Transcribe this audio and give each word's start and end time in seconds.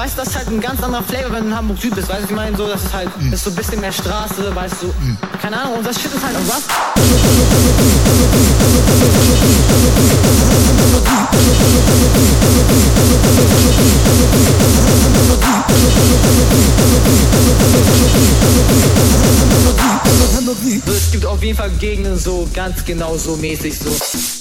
weißt 0.00 0.16
du, 0.16 0.20
das 0.20 0.28
ist 0.28 0.36
halt 0.36 0.48
ein 0.48 0.60
ganz 0.60 0.82
anderer 0.82 1.02
Flavor, 1.02 1.32
wenn 1.32 1.42
du 1.44 1.50
in 1.50 1.56
Hamburg 1.56 1.78
Süd 1.78 1.94
bist. 1.94 2.08
Weißt 2.08 2.22
du, 2.22 2.24
ich 2.24 2.30
meine, 2.30 2.56
so, 2.56 2.66
das 2.66 2.82
ist 2.82 2.92
halt, 2.94 3.10
mhm. 3.20 3.34
ist 3.34 3.44
so 3.44 3.50
ein 3.50 3.56
bisschen 3.56 3.80
mehr 3.80 3.92
Straße, 3.92 4.54
weißt 4.54 4.76
du, 4.80 4.86
mhm. 4.86 5.18
keine 5.42 5.60
Ahnung, 5.60 5.78
und 5.78 5.86
das 5.86 6.00
Shit 6.00 6.10
ist 6.14 6.24
halt 6.24 6.36
auch 6.36 6.48
was. 6.48 6.62
Also, 20.36 20.56
es 20.86 21.12
gibt 21.12 21.26
auf 21.26 21.42
jeden 21.42 21.58
Fall 21.58 21.70
Gegenden 21.78 22.18
so 22.18 22.48
ganz 22.54 22.82
genau 22.86 23.18
so 23.18 23.36
mäßig 23.36 23.78
so. 23.78 24.39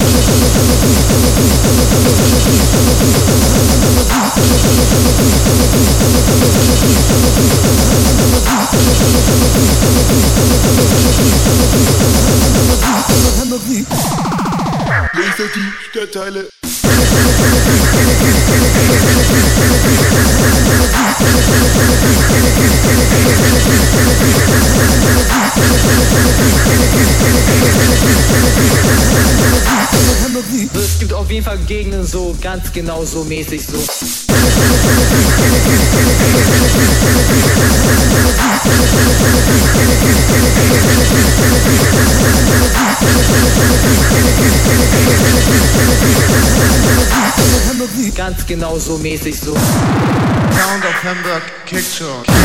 Laserdiebstahlteile. 15.14 16.44
Es 30.74 31.00
gibt 31.00 31.14
auf 31.14 31.32
jeden 31.32 31.46
Fall 31.46 31.58
Gegenden 31.68 32.06
so 32.06 32.36
ganz 32.42 32.72
genau 32.72 33.04
so 33.06 33.24
mäßig 33.24 33.66
so 33.66 33.78
benutzen. 47.80 48.14
Ganz 48.16 48.46
genau 48.46 48.78
so 48.78 48.98
mäßig 48.98 49.40
so. 49.40 49.54
Sound 49.54 50.86
of 50.86 51.04
Hamburg 51.04 51.42
Kickshot. 51.66 52.26
Kick 52.26 52.36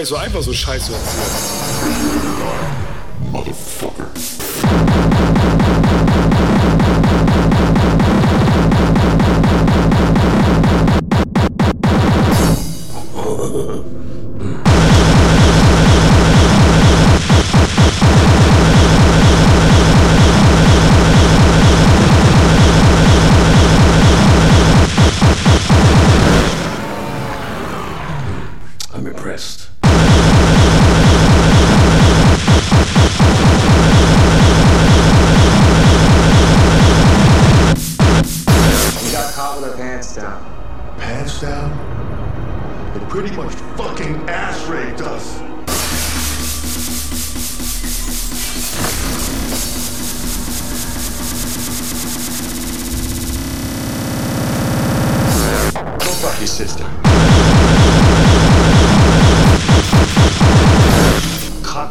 gar 0.00 0.02
nicht 0.02 0.08
so 0.08 0.16
einfach, 0.16 0.42
so 0.42 0.52
Scheiße 0.52 0.86
zu 0.86 0.92
erzählen. 0.92 1.26
Motherfucker. 3.30 4.39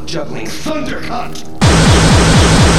Juggling 0.10 0.48
thundercut. 0.48 2.79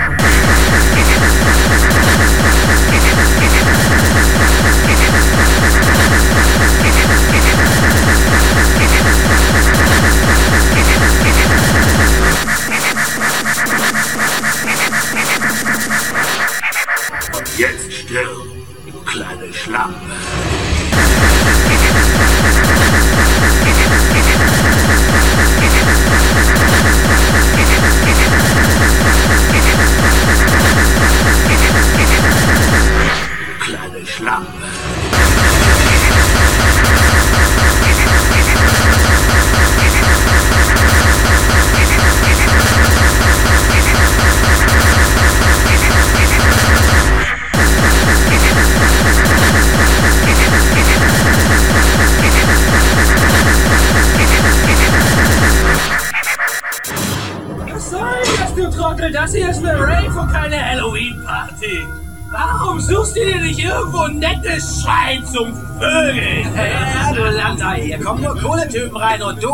no 69.21 69.31
do 69.33 69.50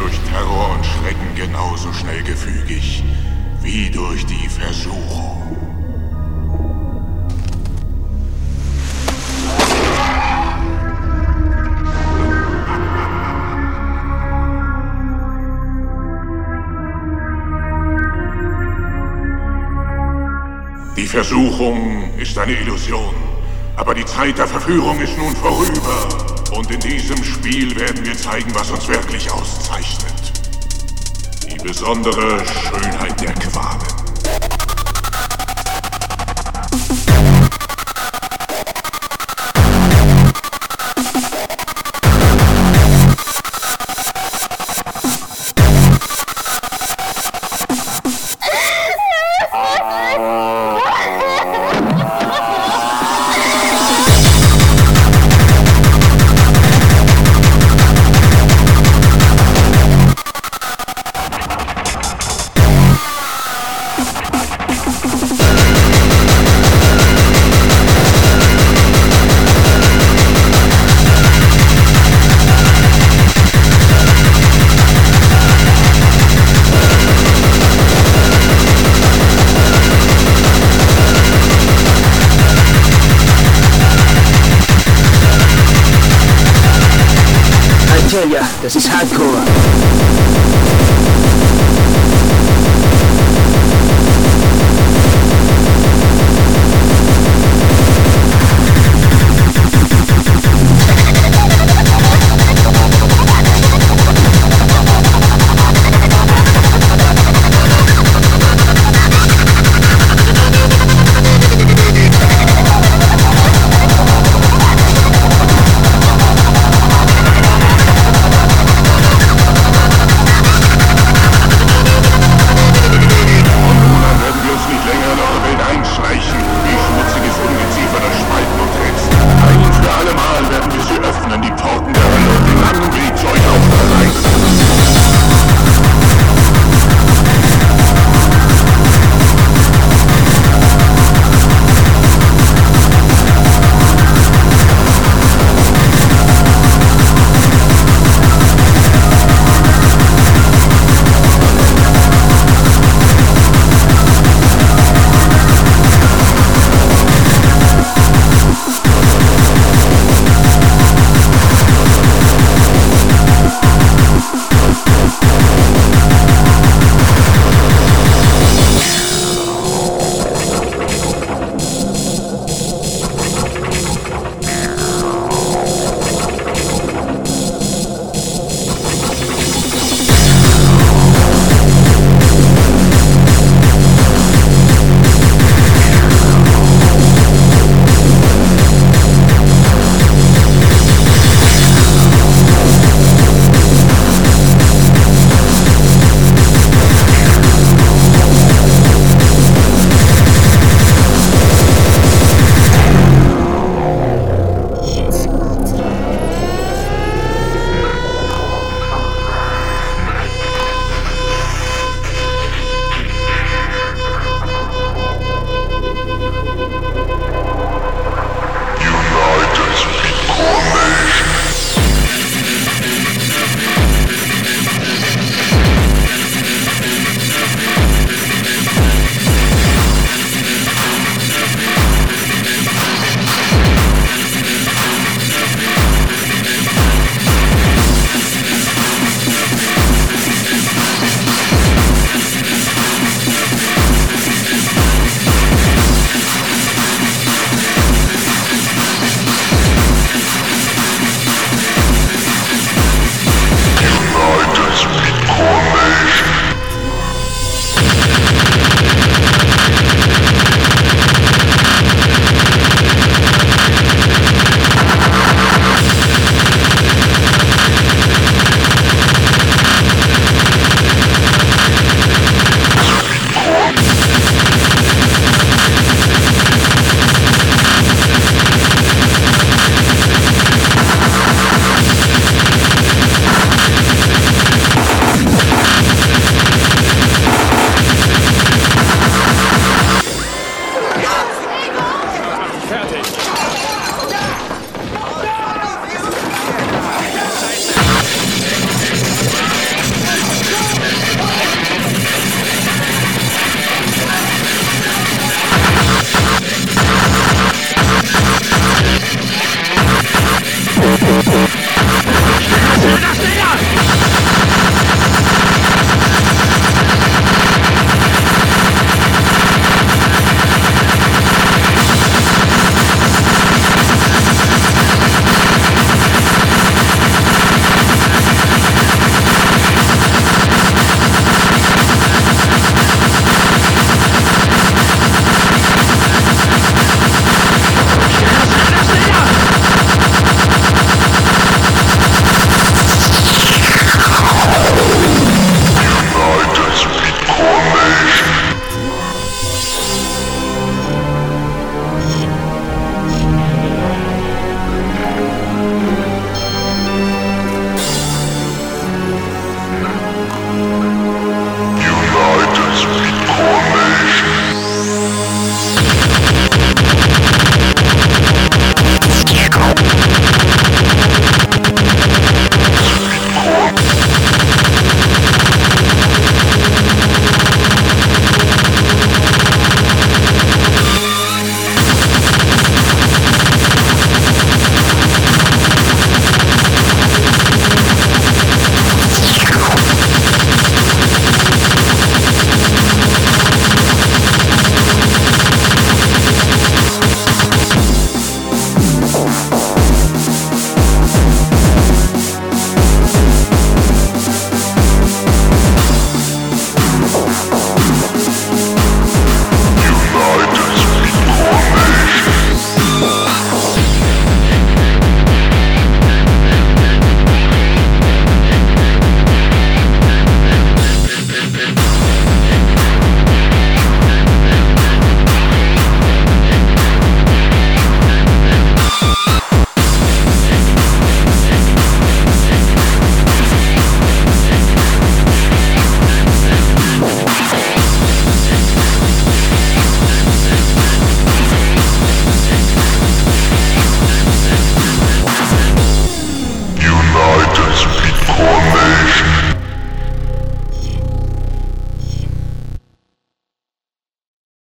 durch 0.00 0.18
Terror 0.30 0.70
und 0.74 0.86
Schrecken 0.86 1.34
genauso 1.36 1.92
schnell 1.92 2.22
gefügig 2.22 3.04
wie 3.62 3.90
durch 3.90 4.24
die 4.24 4.48
Versuchung. 4.48 5.56
Die 20.96 21.06
Versuchung 21.06 22.14
ist 22.18 22.38
eine 22.38 22.52
Illusion, 22.52 23.14
aber 23.76 23.94
die 23.94 24.04
Zeit 24.06 24.38
der 24.38 24.46
Verführung 24.46 24.98
ist 25.00 25.18
nun 25.18 25.34
vorüber. 25.36 26.29
Und 26.52 26.70
in 26.70 26.80
diesem 26.80 27.22
Spiel 27.22 27.74
werden 27.76 28.04
wir 28.04 28.16
zeigen, 28.16 28.52
was 28.54 28.70
uns 28.70 28.88
wirklich 28.88 29.30
auszeichnet. 29.30 30.32
Die 31.48 31.56
besondere 31.56 32.44
Schönheit 32.44 33.20
der 33.20 33.34
Qualen. 33.34 33.89